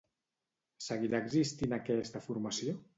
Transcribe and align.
Seguirà 0.87 1.21
existint 1.27 1.79
aquesta 1.81 2.27
formació? 2.29 2.79